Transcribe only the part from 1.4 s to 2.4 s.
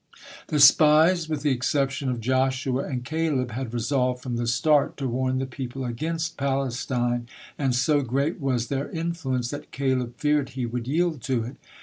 the exception of